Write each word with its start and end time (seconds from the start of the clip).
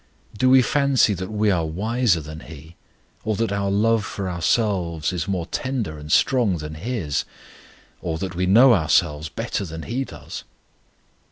Do 0.35 0.49
we 0.49 0.63
fancy 0.63 1.13
that 1.13 1.29
we 1.29 1.51
are 1.51 1.63
wiser 1.63 2.21
than 2.21 2.39
He? 2.39 2.75
or 3.23 3.35
that 3.35 3.51
our 3.51 3.69
love 3.69 4.03
for 4.03 4.27
ourselves 4.27 5.13
is 5.13 5.27
more 5.27 5.45
tender 5.45 5.99
and 5.99 6.11
strong 6.11 6.57
than 6.57 6.73
His? 6.73 7.23
or 8.01 8.17
that 8.17 8.33
we 8.33 8.47
know 8.47 8.73
ourselves 8.73 9.29
better 9.29 9.63
than 9.63 9.83
He 9.83 10.03
does? 10.03 10.43